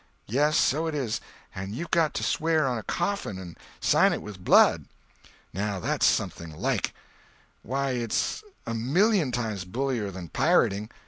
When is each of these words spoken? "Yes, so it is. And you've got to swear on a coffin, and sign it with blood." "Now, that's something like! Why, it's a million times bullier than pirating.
"Yes, 0.25 0.57
so 0.57 0.87
it 0.87 0.95
is. 0.95 1.21
And 1.53 1.75
you've 1.75 1.91
got 1.91 2.15
to 2.15 2.23
swear 2.23 2.67
on 2.67 2.79
a 2.79 2.81
coffin, 2.81 3.37
and 3.37 3.55
sign 3.79 4.13
it 4.13 4.21
with 4.23 4.43
blood." 4.43 4.85
"Now, 5.53 5.79
that's 5.79 6.07
something 6.07 6.49
like! 6.59 6.95
Why, 7.61 7.91
it's 7.91 8.43
a 8.65 8.73
million 8.73 9.31
times 9.31 9.63
bullier 9.63 10.09
than 10.09 10.29
pirating. 10.29 10.89